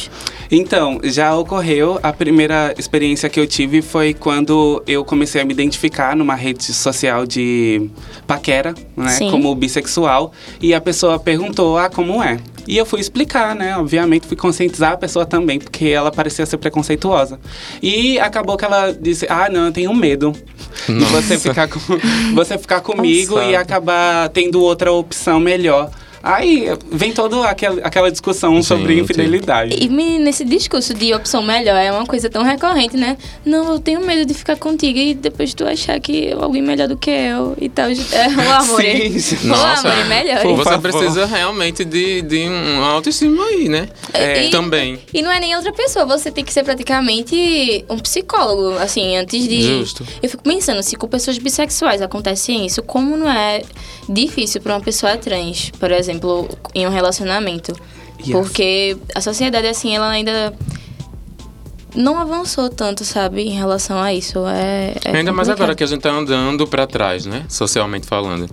Então, 0.49 1.01
já 1.03 1.35
ocorreu. 1.35 1.99
A 2.01 2.13
primeira 2.13 2.73
experiência 2.77 3.27
que 3.29 3.37
eu 3.37 3.45
tive 3.45 3.81
foi 3.81 4.13
quando 4.13 4.81
eu 4.87 5.03
comecei 5.03 5.41
a 5.41 5.45
me 5.45 5.51
identificar 5.51 6.15
numa 6.15 6.35
rede 6.35 6.73
social 6.73 7.25
de 7.25 7.89
paquera, 8.25 8.73
né? 8.95 9.09
Sim. 9.09 9.29
Como 9.31 9.53
bissexual. 9.53 10.31
E 10.61 10.73
a 10.73 10.79
pessoa 10.79 11.19
perguntou, 11.19 11.77
ah, 11.77 11.89
como 11.89 12.23
é? 12.23 12.39
E 12.67 12.77
eu 12.77 12.85
fui 12.85 12.99
explicar, 12.99 13.55
né? 13.55 13.77
Obviamente, 13.77 14.27
fui 14.27 14.37
conscientizar 14.37 14.93
a 14.93 14.97
pessoa 14.97 15.25
também, 15.25 15.59
porque 15.59 15.85
ela 15.85 16.11
parecia 16.11 16.45
ser 16.45 16.57
preconceituosa. 16.57 17.39
E 17.81 18.19
acabou 18.19 18.57
que 18.57 18.65
ela 18.65 18.91
disse: 18.91 19.25
Ah, 19.29 19.49
não, 19.49 19.67
eu 19.67 19.71
tenho 19.71 19.93
medo 19.93 20.33
de 20.87 21.05
você 21.05 21.37
ficar, 21.37 21.67
com, 21.67 21.79
você 22.33 22.57
ficar 22.57 22.81
comigo 22.81 23.35
Nossa. 23.35 23.47
e 23.47 23.55
acabar 23.55 24.29
tendo 24.29 24.61
outra 24.61 24.91
opção 24.91 25.39
melhor. 25.39 25.91
Aí 26.23 26.67
vem 26.91 27.11
toda 27.11 27.47
aquela, 27.47 27.81
aquela 27.81 28.11
discussão 28.11 28.55
Gente. 28.55 28.65
sobre 28.65 28.99
infidelidade. 28.99 29.75
E 29.79 29.87
nesse 29.87 30.45
discurso 30.45 30.93
de 30.93 31.13
opção 31.13 31.41
melhor 31.41 31.75
é 31.75 31.91
uma 31.91 32.05
coisa 32.05 32.29
tão 32.29 32.43
recorrente, 32.43 32.95
né? 32.95 33.17
Não, 33.45 33.73
eu 33.73 33.79
tenho 33.79 34.05
medo 34.05 34.25
de 34.25 34.33
ficar 34.33 34.55
contigo 34.55 34.97
e 34.97 35.13
depois 35.13 35.53
tu 35.53 35.65
achar 35.65 35.99
que 35.99 36.31
alguém 36.31 36.61
melhor 36.61 36.87
do 36.87 36.97
que 36.97 37.09
eu 37.09 37.55
e 37.59 37.69
tal. 37.69 37.89
É, 38.11 38.27
o 38.27 38.51
amor. 38.51 38.81
Sim, 38.81 39.19
sim. 39.19 39.47
Nossa, 39.47 39.87
o 39.87 39.91
amor 39.91 40.05
é 40.05 40.07
melhor. 40.09 40.55
Você 40.57 40.77
precisa 40.79 41.25
realmente 41.25 41.85
de, 41.85 42.21
de 42.21 42.39
um 42.47 42.83
autoestima 42.83 43.45
aí, 43.45 43.69
né? 43.69 43.87
É. 44.13 44.45
E, 44.45 44.49
Também. 44.49 44.99
E 45.13 45.21
não 45.21 45.31
é 45.31 45.39
nem 45.39 45.55
outra 45.55 45.71
pessoa, 45.71 46.05
você 46.05 46.29
tem 46.29 46.43
que 46.43 46.51
ser 46.51 46.63
praticamente 46.63 47.85
um 47.89 47.97
psicólogo, 47.99 48.77
assim, 48.79 49.15
antes 49.15 49.47
de. 49.47 49.61
Justo. 49.61 50.05
Eu 50.21 50.29
fico 50.29 50.43
pensando, 50.43 50.83
se 50.83 50.95
com 50.95 51.07
pessoas 51.07 51.37
bissexuais 51.37 52.01
acontece 52.01 52.51
isso, 52.53 52.83
como 52.83 53.15
não 53.15 53.29
é 53.29 53.61
difícil 54.09 54.61
para 54.61 54.73
uma 54.73 54.81
pessoa 54.81 55.15
trans, 55.17 55.71
por 55.79 55.91
exemplo? 55.91 56.10
Exemplo, 56.11 56.49
em 56.75 56.85
um 56.85 56.89
relacionamento. 56.89 57.73
Yes. 58.19 58.31
Porque 58.31 58.97
a 59.15 59.21
sociedade, 59.21 59.67
assim, 59.67 59.95
ela 59.95 60.09
ainda 60.09 60.53
não 61.95 62.17
avançou 62.19 62.69
tanto, 62.69 63.03
sabe, 63.03 63.41
em 63.41 63.51
relação 63.51 63.99
a 64.01 64.13
isso. 64.13 64.39
É, 64.47 64.51
é 64.51 65.09
Ainda 65.09 65.31
complicado. 65.31 65.35
mais 65.35 65.49
agora 65.49 65.75
que 65.75 65.83
a 65.83 65.87
gente 65.87 66.01
tá 66.01 66.11
andando 66.11 66.67
para 66.67 66.85
trás, 66.87 67.25
né? 67.25 67.45
Socialmente 67.49 68.05
falando. 68.05 68.49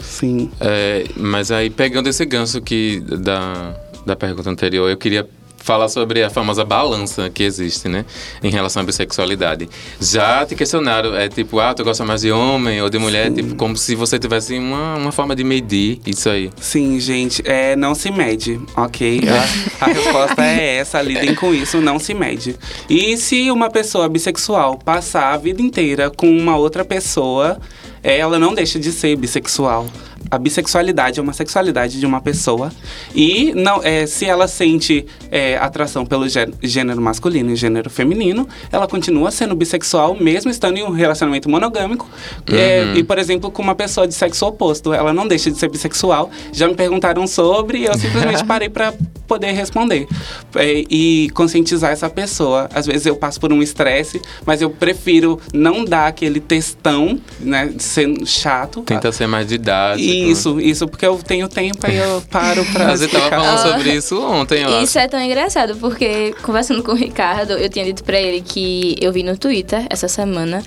Sim. 0.00 0.50
É, 0.60 1.04
mas 1.16 1.50
aí, 1.50 1.68
pegando 1.68 2.08
esse 2.08 2.24
gancho 2.24 2.60
que 2.60 3.00
da, 3.00 3.74
da 4.06 4.16
pergunta 4.16 4.48
anterior, 4.50 4.88
eu 4.88 4.96
queria 4.96 5.28
falar 5.58 5.88
sobre 5.88 6.22
a 6.22 6.30
famosa 6.30 6.64
balança 6.64 7.28
que 7.28 7.42
existe, 7.42 7.88
né? 7.88 8.04
Em 8.42 8.50
relação 8.50 8.82
à 8.82 8.84
bissexualidade. 8.84 9.68
Já 10.00 10.46
te 10.46 10.54
questionaram, 10.54 11.14
é 11.14 11.28
tipo, 11.28 11.60
ah, 11.60 11.74
tu 11.74 11.84
gosta 11.84 12.04
mais 12.04 12.22
de 12.22 12.32
homem 12.32 12.80
ou 12.80 12.88
de 12.88 12.98
mulher? 12.98 13.30
Tipo, 13.32 13.54
como 13.56 13.76
se 13.76 13.94
você 13.94 14.18
tivesse 14.18 14.56
uma, 14.58 14.96
uma 14.96 15.12
forma 15.12 15.36
de 15.36 15.44
medir 15.44 16.00
isso 16.06 16.30
aí. 16.30 16.50
Sim, 16.60 16.98
gente, 17.00 17.42
é, 17.44 17.76
não 17.76 17.94
se 17.94 18.10
mede, 18.10 18.60
ok? 18.76 19.20
A, 19.28 19.84
a 19.84 19.88
resposta 19.88 20.44
é 20.44 20.76
essa, 20.76 21.02
lidem 21.02 21.34
com 21.34 21.52
isso, 21.52 21.80
não 21.80 21.98
se 21.98 22.14
mede. 22.14 22.56
E 22.88 23.16
se 23.16 23.50
uma 23.50 23.70
pessoa 23.70 24.08
bissexual 24.08 24.78
passar 24.78 25.34
a 25.34 25.36
vida 25.36 25.60
inteira 25.60 26.10
com 26.10 26.30
uma 26.30 26.56
outra 26.56 26.84
pessoa, 26.84 27.58
ela 28.02 28.38
não 28.38 28.54
deixa 28.54 28.78
de 28.78 28.92
ser 28.92 29.16
bissexual 29.16 29.86
a 30.30 30.38
bissexualidade 30.38 31.18
é 31.18 31.22
uma 31.22 31.32
sexualidade 31.32 31.98
de 31.98 32.06
uma 32.06 32.20
pessoa 32.20 32.70
e 33.14 33.52
não 33.54 33.80
é, 33.82 34.06
se 34.06 34.24
ela 34.24 34.46
sente 34.46 35.06
é, 35.30 35.56
atração 35.56 36.04
pelo 36.04 36.26
gênero 36.62 37.00
masculino 37.00 37.50
e 37.50 37.56
gênero 37.56 37.88
feminino, 37.88 38.48
ela 38.70 38.86
continua 38.86 39.30
sendo 39.30 39.54
bissexual 39.54 40.16
mesmo 40.18 40.50
estando 40.50 40.78
em 40.78 40.82
um 40.82 40.90
relacionamento 40.90 41.48
monogâmico 41.48 42.08
é, 42.46 42.52
uhum. 42.52 42.58
é, 42.58 42.98
e 42.98 43.04
por 43.04 43.18
exemplo 43.18 43.50
com 43.50 43.62
uma 43.62 43.74
pessoa 43.74 44.06
de 44.06 44.14
sexo 44.14 44.46
oposto, 44.46 44.92
ela 44.92 45.12
não 45.12 45.26
deixa 45.26 45.50
de 45.50 45.58
ser 45.58 45.68
bissexual. 45.68 46.30
Já 46.52 46.68
me 46.68 46.74
perguntaram 46.74 47.26
sobre 47.26 47.78
e 47.78 47.84
eu 47.86 47.94
simplesmente 47.94 48.44
parei 48.46 48.68
para 48.68 48.92
poder 49.26 49.52
responder 49.52 50.08
é, 50.56 50.84
e 50.90 51.30
conscientizar 51.34 51.92
essa 51.92 52.08
pessoa. 52.08 52.68
Às 52.74 52.86
vezes 52.86 53.06
eu 53.06 53.14
passo 53.14 53.38
por 53.38 53.52
um 53.52 53.62
estresse, 53.62 54.20
mas 54.44 54.62
eu 54.62 54.70
prefiro 54.70 55.40
não 55.52 55.84
dar 55.84 56.06
aquele 56.06 56.40
textão, 56.40 57.20
né, 57.38 57.66
de 57.66 57.82
ser 57.82 58.08
chato. 58.26 58.82
Tenta 58.82 59.12
ser 59.12 59.26
mais 59.26 59.46
didático. 59.46 60.07
E 60.10 60.30
isso, 60.30 60.60
isso, 60.60 60.88
porque 60.88 61.06
eu 61.06 61.18
tenho 61.18 61.48
tempo 61.48 61.86
aí 61.86 61.96
eu 61.96 62.22
paro 62.30 62.64
pra. 62.72 62.94
Você 62.96 63.08
tava 63.08 63.28
falando 63.28 63.58
sobre 63.58 63.92
isso 63.94 64.20
ontem, 64.22 64.62
eu 64.62 64.82
Isso 64.82 64.98
acho. 64.98 65.06
é 65.06 65.08
tão 65.08 65.20
engraçado, 65.20 65.76
porque 65.76 66.34
conversando 66.42 66.82
com 66.82 66.92
o 66.92 66.96
Ricardo, 66.96 67.52
eu 67.52 67.68
tinha 67.68 67.84
dito 67.84 68.02
pra 68.04 68.18
ele 68.20 68.40
que 68.40 68.96
eu 69.00 69.12
vi 69.12 69.22
no 69.22 69.36
Twitter 69.36 69.86
essa 69.90 70.08
semana 70.08 70.62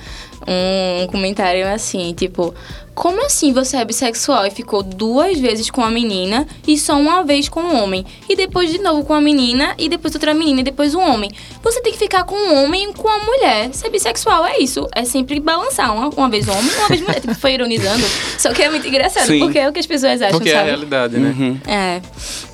um 0.47 1.07
comentário 1.07 1.67
assim, 1.67 2.13
tipo, 2.13 2.53
como 2.93 3.25
assim 3.25 3.53
você 3.53 3.77
é 3.77 3.85
bissexual 3.85 4.45
e 4.45 4.51
ficou 4.51 4.83
duas 4.83 5.39
vezes 5.39 5.69
com 5.69 5.81
a 5.81 5.89
menina 5.89 6.45
e 6.67 6.77
só 6.77 6.95
uma 6.95 7.23
vez 7.23 7.47
com 7.47 7.61
o 7.61 7.75
homem? 7.75 8.05
E 8.29 8.35
depois 8.35 8.71
de 8.71 8.79
novo 8.79 9.03
com 9.03 9.13
a 9.13 9.21
menina 9.21 9.73
e 9.77 9.87
depois 9.87 10.13
outra 10.13 10.33
menina 10.33 10.59
e 10.59 10.63
depois 10.63 10.93
o 10.93 10.99
homem. 10.99 11.31
Você 11.63 11.81
tem 11.81 11.93
que 11.93 11.99
ficar 11.99 12.23
com 12.25 12.35
um 12.35 12.63
homem 12.63 12.89
e 12.89 12.93
com 12.93 13.07
a 13.07 13.19
mulher. 13.19 13.73
Ser 13.73 13.89
bissexual 13.89 14.45
é 14.45 14.59
isso. 14.59 14.87
É 14.93 15.05
sempre 15.05 15.39
balançar. 15.39 15.93
Uma, 15.95 16.09
uma 16.09 16.29
vez 16.29 16.47
homem, 16.47 16.71
uma 16.77 16.87
vez 16.89 17.01
mulher. 17.01 17.21
tipo, 17.21 17.33
foi 17.35 17.53
ironizando. 17.53 18.03
Só 18.37 18.53
que 18.53 18.61
é 18.61 18.69
muito 18.69 18.87
engraçado, 18.87 19.27
Sim. 19.27 19.39
porque 19.39 19.59
é 19.59 19.69
o 19.69 19.73
que 19.73 19.79
as 19.79 19.87
pessoas 19.87 20.21
acham, 20.21 20.37
porque 20.37 20.51
sabe? 20.51 20.61
é 20.61 20.63
a 20.63 20.75
realidade, 20.75 21.17
né? 21.17 21.35
Uhum. 21.37 21.59
É. 21.65 22.01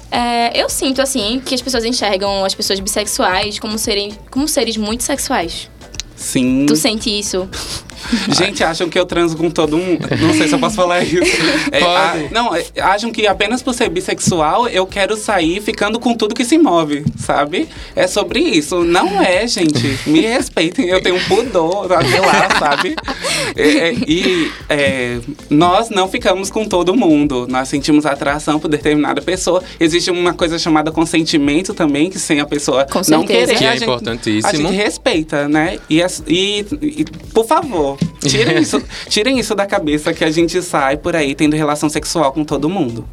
É, 0.10 0.62
eu 0.62 0.70
sinto, 0.70 1.01
assim, 1.01 1.41
que 1.46 1.53
as 1.53 1.62
pessoas 1.62 1.84
enxergam 1.84 2.46
as 2.46 2.56
pessoas 2.56 2.79
bissexuais 2.79 3.60
como, 3.60 3.77
serem, 3.77 4.17
como 4.32 4.48
seres 4.48 4.77
muito 4.77 5.03
sexuais. 5.03 5.70
Sim. 6.15 6.65
Tu 6.65 6.75
sente 6.75 7.10
isso? 7.10 7.48
Gente, 8.30 8.63
acham 8.63 8.89
que 8.89 8.98
eu 8.98 9.06
transo 9.06 9.36
com 9.38 9.50
todo 9.50 9.77
mundo. 9.77 10.08
Não 10.20 10.34
sei 10.34 10.48
se 10.48 10.56
eu 10.56 10.60
posso 10.60 10.75
falar 10.75 11.04
isso. 11.04 11.18
É, 11.72 11.82
a, 11.82 12.16
não, 12.32 12.56
é, 12.56 12.63
acham 12.80 13.12
que 13.12 13.27
apenas 13.27 13.62
por 13.62 13.74
ser 13.74 13.89
bissexual 13.89 14.68
eu 14.70 14.86
quero 14.86 15.18
sair 15.18 15.62
ficando 15.62 16.00
com 16.00 16.16
tudo 16.16 16.34
que 16.34 16.46
se 16.46 16.58
move, 16.58 17.04
sabe? 17.18 17.68
É 17.96 18.08
sobre 18.08 18.39
isso. 18.39 18.84
Não 18.84 19.22
é, 19.22 19.46
gente. 19.48 20.00
Me 20.08 20.22
respeitem. 20.22 20.88
Eu 20.88 21.01
tenho 21.01 21.16
um 21.16 21.24
pudor 21.25 21.92
até 21.92 22.20
lá, 22.20 22.50
sabe? 22.58 22.96
É, 23.56 23.89
é, 23.89 23.94
e 24.08 24.51
é, 24.70 25.20
nós 25.50 25.89
não 25.89 26.08
ficamos 26.08 26.50
com 26.50 26.66
todo 26.66 26.96
mundo. 26.96 27.48
Nós 27.50 27.68
sentimos 27.68 28.06
atração 28.06 28.60
por 28.60 28.70
determinada 28.70 29.22
pessoa. 29.22 29.63
Existe 29.80 30.10
uma 30.10 30.34
coisa 30.34 30.58
chamada 30.58 30.92
consentimento 30.92 31.74
também, 31.74 32.10
que 32.10 32.20
sem 32.20 32.39
a 32.39 32.46
pessoa 32.46 32.86
com 32.86 33.01
não 33.10 33.25
querer. 33.25 33.56
Que 33.56 33.66
é 33.66 33.70
a 33.70 33.74
gente, 33.74 33.84
importantíssimo. 33.84 34.48
A 34.48 34.56
gente 34.56 34.75
respeita, 34.75 35.48
né? 35.48 35.80
E, 35.89 36.01
e, 36.27 36.66
e 36.82 37.06
por 37.34 37.46
favor, 37.46 37.87
Tirem 38.22 38.60
isso, 38.60 38.82
tirem 39.08 39.39
isso 39.39 39.56
da 39.56 39.65
cabeça 39.65 40.13
que 40.13 40.24
a 40.24 40.32
gente 40.32 40.62
sai 40.62 40.98
por 40.98 41.15
aí 41.15 41.36
tendo 41.36 41.56
relação 41.56 41.88
sexual 41.88 42.32
com 42.32 42.44
todo 42.44 42.67
mundo. 42.67 43.08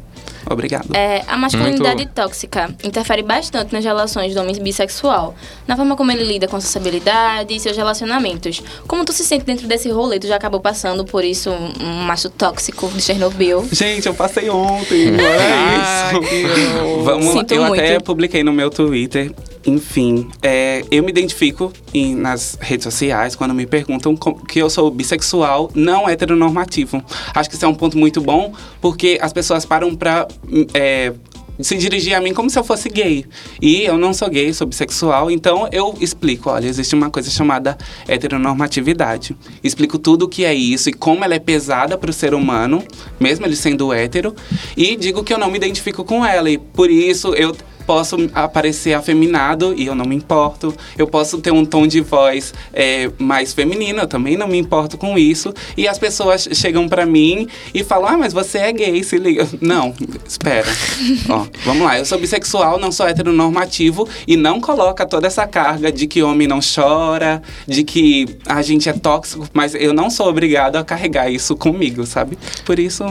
Obrigado. 0.49 0.95
É, 0.95 1.23
a 1.27 1.37
masculinidade 1.37 1.97
Muito... 1.97 2.13
tóxica 2.13 2.69
interfere 2.83 3.23
bastante 3.23 3.73
nas 3.73 3.83
relações 3.83 4.33
do 4.33 4.39
homem 4.39 4.55
bissexual, 4.61 5.33
na 5.67 5.75
forma 5.75 5.95
como 5.95 6.11
ele 6.11 6.23
lida 6.23 6.47
com 6.47 6.59
sociabilidade 6.61 7.55
e 7.55 7.59
seus 7.59 7.75
relacionamentos. 7.75 8.61
Como 8.87 9.03
tu 9.03 9.11
se 9.11 9.23
sente 9.23 9.45
dentro 9.45 9.67
desse 9.67 9.89
rolê? 9.89 10.19
Tu 10.19 10.27
já 10.27 10.35
acabou 10.35 10.59
passando 10.59 11.03
por 11.03 11.23
isso, 11.23 11.49
um 11.49 12.03
macho 12.03 12.29
tóxico 12.29 12.87
de 12.89 13.01
Chernobyl? 13.01 13.67
Gente, 13.71 14.05
eu 14.05 14.13
passei 14.13 14.49
ontem. 14.49 15.07
é 15.09 16.21
isso. 16.21 17.03
Vamos, 17.03 17.33
Sinto 17.33 17.53
eu 17.53 17.65
muito. 17.65 17.81
até 17.81 17.99
publiquei 17.99 18.43
no 18.43 18.53
meu 18.53 18.69
Twitter 18.69 19.31
enfim, 19.65 20.29
é, 20.43 20.83
eu 20.91 21.03
me 21.03 21.09
identifico 21.09 21.73
em, 21.93 22.15
nas 22.15 22.57
redes 22.61 22.83
sociais 22.83 23.35
quando 23.35 23.53
me 23.53 23.65
perguntam 23.65 24.15
que 24.47 24.59
eu 24.59 24.69
sou 24.69 24.91
bissexual 24.91 25.71
não 25.73 26.07
heteronormativo. 26.07 27.03
Acho 27.33 27.49
que 27.49 27.55
isso 27.55 27.65
é 27.65 27.67
um 27.67 27.75
ponto 27.75 27.97
muito 27.97 28.21
bom, 28.21 28.53
porque 28.79 29.17
as 29.21 29.33
pessoas 29.33 29.65
param 29.65 29.95
pra. 29.95 30.27
É, 30.73 31.13
se 31.59 31.77
dirigir 31.77 32.13
a 32.13 32.21
mim 32.21 32.33
como 32.33 32.49
se 32.49 32.59
eu 32.59 32.63
fosse 32.63 32.89
gay. 32.89 33.25
E 33.61 33.83
eu 33.83 33.97
não 33.97 34.13
sou 34.13 34.29
gay, 34.29 34.53
sou 34.53 34.67
bissexual, 34.67 35.31
então 35.31 35.67
eu 35.71 35.95
explico, 35.99 36.49
olha, 36.49 36.67
existe 36.67 36.93
uma 36.93 37.09
coisa 37.09 37.29
chamada 37.29 37.77
heteronormatividade. 38.07 39.35
Explico 39.63 39.97
tudo 39.97 40.25
o 40.25 40.27
que 40.27 40.43
é 40.43 40.53
isso 40.53 40.89
e 40.89 40.93
como 40.93 41.23
ela 41.23 41.35
é 41.35 41.39
pesada 41.39 41.97
para 41.97 42.09
o 42.09 42.13
ser 42.13 42.33
humano, 42.33 42.83
mesmo 43.19 43.45
ele 43.45 43.55
sendo 43.55 43.93
hétero, 43.93 44.35
e 44.75 44.95
digo 44.95 45.23
que 45.23 45.33
eu 45.33 45.37
não 45.37 45.49
me 45.49 45.57
identifico 45.57 46.03
com 46.03 46.25
ela 46.25 46.49
e 46.49 46.57
por 46.57 46.89
isso 46.89 47.33
eu 47.33 47.55
posso 47.85 48.29
aparecer 48.33 48.93
afeminado 48.93 49.73
e 49.77 49.85
eu 49.85 49.95
não 49.95 50.05
me 50.05 50.15
importo. 50.15 50.75
Eu 50.97 51.07
posso 51.07 51.39
ter 51.39 51.51
um 51.51 51.65
tom 51.65 51.87
de 51.87 52.01
voz 52.01 52.53
é, 52.73 53.09
mais 53.17 53.53
feminino, 53.53 54.01
eu 54.01 54.07
também 54.07 54.37
não 54.37 54.47
me 54.47 54.57
importo 54.57 54.97
com 54.97 55.17
isso. 55.17 55.53
E 55.77 55.87
as 55.87 55.97
pessoas 55.97 56.47
chegam 56.53 56.87
para 56.87 57.05
mim 57.05 57.47
e 57.73 57.83
falam: 57.83 58.09
Ah, 58.09 58.17
mas 58.17 58.33
você 58.33 58.57
é 58.59 58.71
gay, 58.71 59.03
se 59.03 59.17
liga. 59.17 59.47
Não, 59.61 59.93
espera. 60.27 60.67
Ó, 61.29 61.45
vamos 61.63 61.83
lá, 61.83 61.97
eu 61.97 62.05
sou 62.05 62.19
bissexual, 62.19 62.79
não 62.79 62.91
sou 62.91 63.07
heteronormativo 63.07 64.07
e 64.27 64.35
não 64.37 64.59
coloca 64.59 65.05
toda 65.05 65.27
essa 65.27 65.47
carga 65.47 65.91
de 65.91 66.07
que 66.07 66.21
homem 66.21 66.47
não 66.47 66.59
chora, 66.59 67.41
de 67.67 67.83
que 67.83 68.37
a 68.45 68.61
gente 68.61 68.89
é 68.89 68.93
tóxico, 68.93 69.47
mas 69.53 69.73
eu 69.75 69.93
não 69.93 70.09
sou 70.09 70.27
obrigado 70.27 70.75
a 70.75 70.83
carregar 70.83 71.29
isso 71.29 71.55
comigo, 71.55 72.05
sabe? 72.05 72.37
Por 72.63 72.79
isso. 72.79 73.03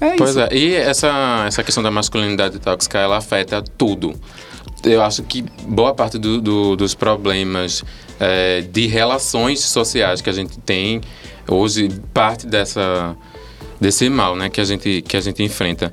É 0.00 0.16
pois 0.16 0.30
isso. 0.30 0.40
é, 0.40 0.48
e 0.52 0.74
essa, 0.74 1.44
essa 1.46 1.62
questão 1.62 1.82
da 1.82 1.90
masculinidade 1.90 2.58
tóxica, 2.58 2.98
ela 2.98 3.18
afeta 3.18 3.62
tudo. 3.62 4.14
Eu 4.82 5.02
acho 5.02 5.22
que 5.22 5.42
boa 5.66 5.94
parte 5.94 6.18
do, 6.18 6.40
do, 6.40 6.76
dos 6.76 6.94
problemas 6.94 7.82
é, 8.20 8.60
de 8.60 8.86
relações 8.86 9.60
sociais 9.60 10.20
que 10.20 10.28
a 10.28 10.32
gente 10.32 10.58
tem 10.58 11.00
hoje, 11.48 11.88
parte 12.12 12.46
dessa, 12.46 13.16
desse 13.80 14.08
mal 14.08 14.36
né, 14.36 14.48
que, 14.48 14.60
a 14.60 14.64
gente, 14.64 15.02
que 15.02 15.16
a 15.16 15.20
gente 15.20 15.42
enfrenta. 15.42 15.92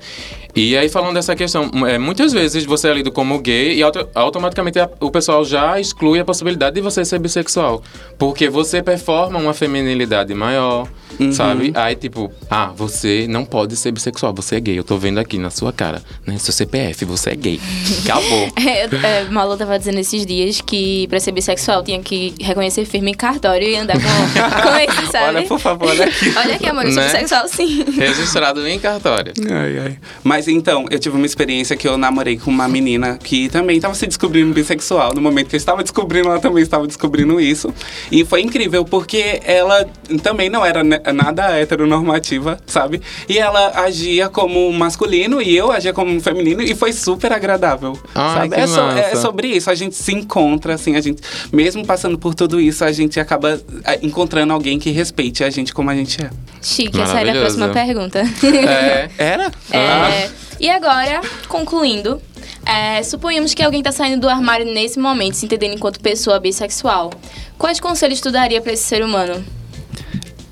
E 0.54 0.76
aí, 0.76 0.90
falando 0.90 1.14
dessa 1.14 1.34
questão, 1.34 1.72
é, 1.88 1.98
muitas 1.98 2.34
vezes 2.34 2.66
você 2.66 2.90
é 2.90 2.94
lido 2.94 3.12
como 3.12 3.40
gay 3.40 3.76
e 3.76 3.84
auto, 3.84 4.08
automaticamente 4.14 4.80
a, 4.80 4.90
o 5.00 5.10
pessoal 5.10 5.46
já 5.46 5.80
exclui 5.80 6.20
a 6.20 6.26
possibilidade 6.26 6.76
de 6.76 6.82
você 6.82 7.06
ser 7.06 7.20
bissexual. 7.20 7.82
Porque 8.18 8.50
você 8.50 8.84
performa 8.84 9.40
uma 9.40 9.54
feminilidade 9.54 10.34
maior, 10.34 10.90
uhum. 11.22 11.32
sabe? 11.32 11.72
Aí, 11.76 11.96
tipo, 11.96 12.32
ah, 12.50 12.72
você 12.76 13.26
não 13.30 13.46
pode 13.46 13.76
ser 13.76 13.92
bissexual, 13.92 14.34
você 14.34 14.56
é 14.56 14.60
gay. 14.60 14.78
Eu 14.78 14.84
tô 14.84 14.98
vendo 14.98 15.20
aqui 15.20 15.38
na 15.38 15.50
sua 15.50 15.72
cara, 15.72 16.02
né? 16.26 16.38
Seu 16.38 16.54
CPF, 16.54 17.06
você 17.06 17.32
é 17.32 17.36
gay. 17.36 17.60
Acabou. 18.04 18.52
é, 18.58 19.20
é, 19.20 19.24
Malu 19.30 19.58
tava 19.58 19.78
dizendo 19.78 20.00
esses 20.00 20.26
dias 20.26 20.62
que 20.62 21.08
pra 21.08 21.20
ser 21.20 21.32
bissexual 21.32 21.84
tinha 21.84 22.00
que 22.02 22.34
reconhecer 22.40 22.86
firme 22.86 23.12
em 23.12 23.14
cartório 23.14 23.68
e 23.68 23.76
andar 23.76 23.96
com, 23.96 24.02
com 24.62 24.78
esse, 24.78 25.12
sabe? 25.12 25.38
Olha, 25.38 25.48
por 25.48 25.60
favor, 25.60 25.90
olha 25.90 26.06
aqui. 26.06 26.32
Olha 26.42 26.56
aqui, 26.56 26.68
amor, 26.68 26.86
eu 26.86 26.92
sou 26.92 27.02
né? 27.02 27.08
bissexual, 27.12 27.48
sim. 27.48 27.84
Registrado 27.92 28.66
em 28.68 28.80
cartório. 28.80 29.34
Ai, 29.50 29.80
ai. 29.80 29.98
Mas 30.24 30.48
então, 30.48 30.86
eu 30.90 30.98
tive 30.98 31.16
uma 31.16 31.26
experiência 31.26 31.76
que 31.76 31.88
eu 31.88 31.98
namorei 31.98 32.38
com 32.38 32.50
uma 32.50 32.68
menina 32.68 33.18
que 33.22 33.50
também 33.50 33.80
tava 33.80 33.94
se 33.94 34.08
descobrindo 34.08 34.54
bissexual. 34.54 35.14
No 35.14 35.22
momento 35.22 35.50
que 35.50 35.56
eu 35.56 35.58
estava 35.58 35.84
descobrindo, 35.84 36.30
ela 36.30 36.40
também 36.40 36.64
estava 36.64 36.88
descobrindo 36.88 37.40
isso. 37.40 37.74
E 38.12 38.26
foi 38.26 38.42
incrível, 38.42 38.84
porque 38.86 39.42
ela 39.44 39.86
também 40.24 40.50
não 40.50 40.66
era 40.66 40.84
nada 41.14 41.58
heteronormativa, 41.58 42.60
sabe? 42.66 43.02
E 43.28 43.38
ela 43.38 43.84
agia 43.84 44.30
como 44.30 44.72
masculino 44.72 45.42
e 45.42 45.56
eu 45.56 45.72
agia 45.72 45.94
como 45.94 46.20
feminino 46.22 46.62
e 46.62 46.76
foi 46.76 46.94
super 46.94 47.32
agradável, 47.32 47.98
Ai, 48.14 48.50
sabe? 48.50 48.62
É, 48.62 48.68
so, 48.68 48.82
é, 48.82 49.16
sobre 49.16 49.48
isso, 49.48 49.70
a 49.70 49.76
gente 49.76 49.96
se 49.96 50.14
encontra, 50.14 50.76
assim, 50.76 50.96
a 50.96 51.02
gente, 51.02 51.22
mesmo 51.52 51.86
passando 51.86 52.18
por 52.18 52.36
tudo 52.36 52.60
isso, 52.60 52.84
a 52.84 52.92
gente 52.92 53.20
acaba 53.20 53.60
é, 53.86 54.00
encontrando 54.02 54.54
alguém 54.54 54.80
que 54.80 54.92
respeite 54.92 55.44
a 55.44 55.50
gente 55.50 55.74
como 55.74 55.90
a 55.90 55.96
gente 55.96 56.22
é. 56.22 56.30
Chique, 56.62 57.00
essa 57.00 57.20
era 57.20 57.32
a 57.32 57.36
próxima 57.36 57.70
pergunta. 57.70 58.22
É. 58.62 59.10
Era? 59.18 59.52
É. 59.72 59.88
Ah. 59.88 60.30
E 60.60 60.70
agora, 60.70 61.22
concluindo, 61.48 62.22
é, 62.66 63.02
suponhamos 63.04 63.54
que 63.54 63.64
alguém 63.64 63.80
está 63.80 63.92
saindo 63.92 64.22
do 64.22 64.30
armário 64.30 64.66
nesse 64.66 65.00
momento, 65.00 65.36
se 65.36 65.46
entendendo 65.46 65.74
enquanto 65.74 66.00
pessoa 66.00 66.40
bissexual. 66.40 67.12
Quais 67.58 67.80
conselhos 67.80 68.22
tu 68.22 68.32
daria 68.32 68.62
para 68.62 68.74
esse 68.74 68.84
ser 68.84 69.04
humano? 69.04 69.44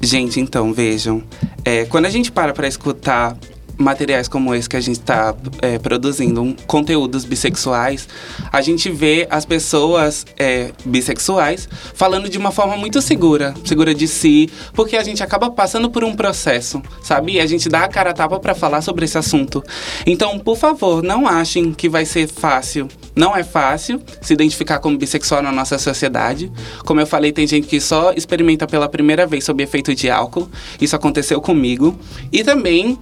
Gente, 0.01 0.39
então, 0.39 0.74
vejam. 0.74 1.22
É, 1.65 1.86
quando 1.86 2.06
a 2.06 2.10
gente 2.10 2.32
para 2.32 2.53
para 2.53 2.68
escutar 2.68 3.38
materiais 3.79 4.27
como 4.27 4.53
esse 4.53 4.69
que 4.69 4.75
a 4.75 4.81
gente 4.81 5.00
está 5.00 5.33
é, 5.62 5.79
produzindo, 5.79 6.41
um, 6.41 6.53
conteúdos 6.67 7.24
bissexuais, 7.25 8.07
a 8.51 8.62
gente 8.62 8.89
vê 8.89 9.25
as 9.29 9.45
pessoas 9.45 10.25
é, 10.38 10.71
bissexuais 10.86 11.67
falando 11.93 12.29
de 12.29 12.38
uma 12.38 12.51
forma 12.51 12.75
muito 12.75 13.01
segura, 13.01 13.53
segura 13.63 13.95
de 13.95 14.07
si, 14.07 14.50
porque 14.74 14.98
a 14.98 15.03
gente 15.03 15.24
acaba 15.24 15.50
passando 15.50 15.89
por 15.89 16.03
um 16.03 16.13
processo, 16.13 16.81
sabe? 17.01 17.33
E 17.33 17.39
a 17.39 17.45
gente 17.45 17.69
dá 17.69 17.86
a 17.86 17.88
cara 17.88 18.09
a 18.09 18.13
tapa 18.13 18.39
para 18.39 18.53
falar 18.53 18.81
sobre 18.81 19.05
esse 19.05 19.17
assunto. 19.17 19.63
Então, 20.05 20.38
por 20.39 20.57
favor, 20.57 21.01
não 21.01 21.27
achem 21.27 21.71
que 21.71 21.88
vai 21.88 22.05
ser 22.05 22.27
fácil. 22.27 22.88
Não 23.15 23.36
é 23.36 23.43
fácil 23.43 24.01
se 24.21 24.33
identificar 24.33 24.79
como 24.79 24.98
bissexual 24.98 25.41
na 25.41 25.51
nossa 25.51 25.77
sociedade. 25.77 26.51
Como 26.86 27.00
eu 27.00 27.07
falei, 27.07 27.31
tem 27.31 27.45
gente 27.48 27.67
que 27.67 27.79
só 27.79 28.13
experimenta 28.13 28.67
pela 28.67 28.88
primeira 28.88 29.25
vez 29.25 29.43
sob 29.43 29.62
efeito 29.63 29.93
de 29.93 30.09
álcool. 30.09 30.50
Isso 30.79 30.95
aconteceu 30.95 31.41
comigo. 31.41 31.98
E 32.31 32.43
também 32.43 32.98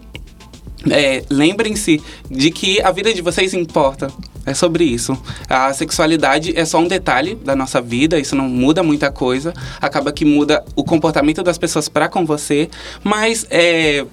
é, 0.91 1.23
lembrem-se 1.29 2.01
de 2.29 2.51
que 2.51 2.81
a 2.81 2.91
vida 2.91 3.13
de 3.13 3.21
vocês 3.21 3.53
importa. 3.53 4.11
É 4.45 4.53
sobre 4.53 4.85
isso. 4.85 5.21
A 5.49 5.73
sexualidade 5.73 6.57
é 6.57 6.63
só 6.63 6.79
um 6.79 6.87
detalhe 6.87 7.35
da 7.35 7.53
nossa 7.53 7.81
vida, 7.81 8.17
isso 8.17 8.33
não 8.33 8.47
muda 8.47 8.81
muita 8.81 9.11
coisa. 9.11 9.53
Acaba 9.81 10.09
que 10.09 10.23
muda 10.23 10.63
o 10.73 10.85
comportamento 10.85 11.43
das 11.43 11.57
pessoas 11.57 11.89
para 11.89 12.07
com 12.07 12.25
você, 12.25 12.69
mas 13.03 13.45
é, 13.49 14.05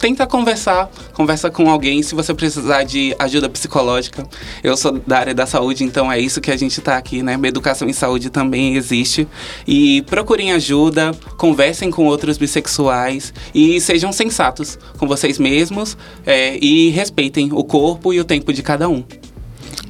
tenta 0.00 0.26
conversar, 0.26 0.90
conversa 1.12 1.50
com 1.50 1.68
alguém 1.70 2.02
se 2.02 2.14
você 2.14 2.32
precisar 2.32 2.84
de 2.84 3.14
ajuda 3.18 3.48
psicológica. 3.50 4.26
Eu 4.64 4.76
sou 4.76 4.98
da 5.06 5.18
área 5.18 5.34
da 5.34 5.44
saúde, 5.44 5.84
então 5.84 6.10
é 6.10 6.18
isso 6.18 6.40
que 6.40 6.50
a 6.50 6.56
gente 6.56 6.78
está 6.78 6.96
aqui, 6.96 7.22
né? 7.22 7.38
Educação 7.44 7.88
em 7.88 7.92
saúde 7.92 8.30
também 8.30 8.76
existe. 8.76 9.28
E 9.66 10.02
procurem 10.02 10.52
ajuda, 10.52 11.12
conversem 11.36 11.90
com 11.90 12.06
outros 12.06 12.38
bissexuais 12.38 13.34
e 13.54 13.80
sejam 13.80 14.10
sensatos 14.10 14.78
com 14.96 15.06
vocês 15.06 15.38
mesmos 15.38 15.96
é, 16.24 16.56
e 16.60 16.88
respeitem 16.90 17.50
o 17.52 17.62
corpo 17.62 18.14
e 18.14 18.20
o 18.20 18.24
tempo 18.24 18.52
de 18.52 18.62
cada 18.62 18.88
um. 18.88 19.04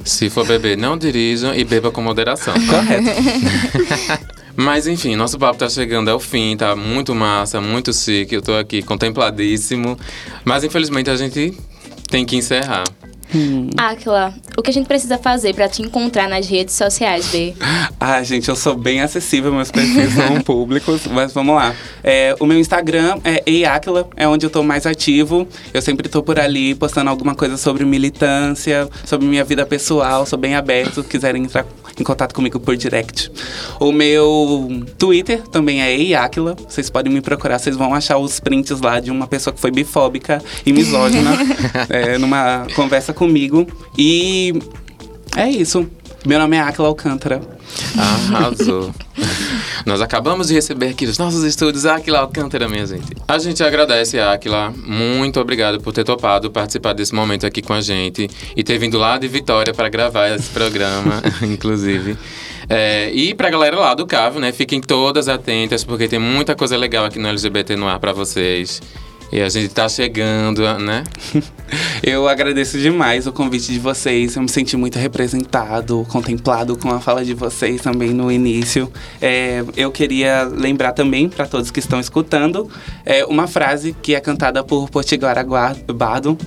Se 0.03 0.29
for 0.29 0.45
beber, 0.45 0.77
não 0.77 0.97
dirijam 0.97 1.53
e 1.55 1.63
beba 1.63 1.91
com 1.91 2.01
moderação. 2.01 2.53
Correto. 2.53 4.31
Mas 4.61 4.85
enfim, 4.85 5.15
nosso 5.15 5.39
papo 5.39 5.57
tá 5.57 5.67
chegando 5.67 6.09
ao 6.09 6.19
fim, 6.19 6.55
tá 6.55 6.75
muito 6.75 7.15
massa, 7.15 7.59
muito 7.59 7.91
chique. 7.91 8.35
Eu 8.35 8.41
tô 8.41 8.53
aqui 8.53 8.83
contempladíssimo. 8.83 9.97
Mas 10.45 10.63
infelizmente 10.63 11.09
a 11.09 11.15
gente 11.15 11.57
tem 12.09 12.23
que 12.25 12.35
encerrar. 12.35 12.83
Hum. 13.33 13.69
Aquila, 13.77 14.33
o 14.57 14.61
que 14.61 14.69
a 14.69 14.73
gente 14.73 14.87
precisa 14.87 15.17
fazer 15.17 15.55
para 15.55 15.67
te 15.69 15.81
encontrar 15.81 16.27
nas 16.27 16.47
redes 16.47 16.75
sociais, 16.75 17.27
B? 17.29 17.53
Ah, 17.97 18.21
gente, 18.23 18.49
eu 18.49 18.55
sou 18.57 18.75
bem 18.75 19.01
acessível, 19.01 19.53
meus 19.53 19.71
perfis 19.71 20.13
são 20.13 20.41
públicos, 20.43 21.07
mas 21.07 21.33
vamos 21.33 21.55
lá. 21.55 21.73
É, 22.03 22.35
o 22.39 22.45
meu 22.45 22.59
Instagram 22.59 23.19
é 23.23 23.41
eiakila, 23.45 24.09
é 24.17 24.27
onde 24.27 24.45
eu 24.45 24.49
tô 24.49 24.61
mais 24.63 24.85
ativo. 24.85 25.47
Eu 25.73 25.81
sempre 25.81 26.09
tô 26.09 26.21
por 26.21 26.39
ali 26.39 26.75
postando 26.75 27.09
alguma 27.09 27.33
coisa 27.33 27.55
sobre 27.55 27.85
militância, 27.85 28.89
sobre 29.05 29.25
minha 29.25 29.45
vida 29.45 29.65
pessoal, 29.65 30.25
sou 30.25 30.37
bem 30.37 30.55
aberto, 30.55 31.01
quiserem 31.01 31.43
entrar 31.43 31.65
em 31.99 32.03
contato 32.03 32.33
comigo 32.33 32.59
por 32.59 32.75
direct. 32.75 33.31
O 33.79 33.91
meu 33.91 34.85
Twitter 34.97 35.41
também 35.47 35.81
é 35.81 35.93
eiakila, 35.93 36.55
vocês 36.67 36.89
podem 36.89 37.11
me 37.11 37.21
procurar, 37.21 37.59
vocês 37.59 37.75
vão 37.75 37.93
achar 37.93 38.17
os 38.17 38.39
prints 38.39 38.79
lá 38.81 38.99
de 38.99 39.11
uma 39.11 39.27
pessoa 39.27 39.53
que 39.53 39.59
foi 39.59 39.71
bifóbica 39.71 40.41
e 40.65 40.73
misógina, 40.73 41.31
é, 41.89 42.17
numa 42.17 42.67
conversa 42.75 43.13
comigo. 43.13 43.67
E 43.97 44.53
é 45.35 45.49
isso. 45.49 45.87
Meu 46.25 46.37
nome 46.37 46.55
é 46.55 46.61
Aquila 46.61 46.87
Alcântara. 46.87 47.41
Arrasou. 47.97 48.93
Nós 49.85 50.01
acabamos 50.01 50.47
de 50.47 50.53
receber 50.53 50.89
aqui 50.89 51.05
nos 51.05 51.17
nossos 51.17 51.43
estúdios 51.43 51.85
Aquila 51.85 52.19
Alcântara, 52.19 52.67
minha 52.67 52.85
gente. 52.85 53.07
A 53.27 53.37
gente 53.37 53.63
agradece, 53.63 54.19
Aquila. 54.19 54.73
Muito 54.75 55.39
obrigado 55.39 55.79
por 55.81 55.93
ter 55.93 56.03
topado 56.03 56.51
participar 56.51 56.93
desse 56.93 57.13
momento 57.13 57.45
aqui 57.45 57.61
com 57.61 57.73
a 57.73 57.81
gente 57.81 58.29
e 58.55 58.63
ter 58.63 58.77
vindo 58.77 58.97
lá 58.97 59.17
de 59.17 59.27
Vitória 59.27 59.73
para 59.73 59.89
gravar 59.89 60.29
esse 60.29 60.49
programa, 60.49 61.21
inclusive. 61.41 62.17
É, 62.69 63.11
e 63.11 63.33
pra 63.33 63.49
galera 63.49 63.77
lá 63.77 63.93
do 63.93 64.05
Cavo, 64.05 64.39
né? 64.39 64.51
Fiquem 64.51 64.79
todas 64.79 65.27
atentas, 65.27 65.83
porque 65.83 66.07
tem 66.07 66.19
muita 66.19 66.55
coisa 66.55 66.77
legal 66.77 67.05
aqui 67.05 67.19
no 67.19 67.27
LGBT 67.27 67.75
no 67.75 67.87
ar 67.87 67.99
para 67.99 68.13
vocês. 68.13 68.81
E 69.31 69.41
a 69.41 69.47
gente 69.47 69.69
tá 69.69 69.87
chegando, 69.87 70.61
né? 70.79 71.05
eu 72.03 72.27
agradeço 72.27 72.77
demais 72.77 73.25
o 73.25 73.31
convite 73.31 73.71
de 73.71 73.79
vocês. 73.79 74.35
Eu 74.35 74.41
me 74.41 74.49
senti 74.49 74.75
muito 74.75 74.99
representado, 74.99 76.05
contemplado 76.09 76.75
com 76.75 76.89
a 76.89 76.99
fala 76.99 77.23
de 77.23 77.33
vocês 77.33 77.79
também 77.79 78.09
no 78.09 78.29
início. 78.29 78.91
É, 79.21 79.63
eu 79.77 79.89
queria 79.89 80.43
lembrar 80.43 80.91
também 80.91 81.29
para 81.29 81.47
todos 81.47 81.71
que 81.71 81.79
estão 81.79 81.97
escutando 81.97 82.69
é, 83.05 83.23
uma 83.23 83.47
frase 83.47 83.95
que 84.01 84.15
é 84.15 84.19
cantada 84.19 84.65
por 84.65 84.89
Potiguara 84.89 85.45
Bardo, 85.95 86.37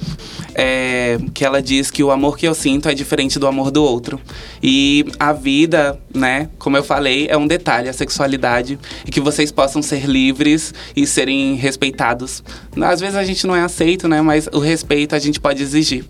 é, 0.54 1.18
que 1.32 1.42
ela 1.42 1.62
diz 1.62 1.90
que 1.90 2.04
o 2.04 2.10
amor 2.10 2.36
que 2.36 2.46
eu 2.46 2.54
sinto 2.54 2.90
é 2.90 2.92
diferente 2.92 3.38
do 3.38 3.46
amor 3.46 3.70
do 3.70 3.82
outro. 3.82 4.20
E 4.62 5.06
a 5.18 5.32
vida, 5.32 5.98
né, 6.14 6.50
como 6.58 6.76
eu 6.76 6.84
falei, 6.84 7.28
é 7.30 7.36
um 7.36 7.46
detalhe, 7.46 7.88
a 7.88 7.94
sexualidade, 7.94 8.78
e 9.06 9.10
que 9.10 9.22
vocês 9.22 9.50
possam 9.50 9.80
ser 9.80 10.04
livres 10.04 10.74
e 10.94 11.06
serem 11.06 11.54
respeitados 11.54 12.42
às 12.82 13.00
vezes 13.00 13.16
a 13.16 13.24
gente 13.24 13.46
não 13.46 13.54
é 13.54 13.62
aceito, 13.62 14.08
né? 14.08 14.20
Mas 14.20 14.48
o 14.52 14.58
respeito 14.58 15.14
a 15.14 15.18
gente 15.18 15.38
pode 15.38 15.62
exigir. 15.62 16.04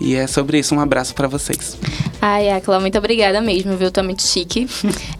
E 0.00 0.14
é 0.14 0.26
sobre 0.26 0.58
isso. 0.58 0.74
Um 0.74 0.80
abraço 0.80 1.14
para 1.14 1.28
vocês. 1.28 1.76
Ai, 2.22 2.50
Aquila, 2.50 2.80
muito 2.80 2.96
obrigada 2.96 3.40
mesmo, 3.40 3.76
viu? 3.76 3.90
Tá 3.90 4.02
muito 4.02 4.22
chique. 4.22 4.66